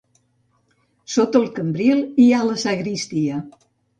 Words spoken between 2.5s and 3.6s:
sagristia.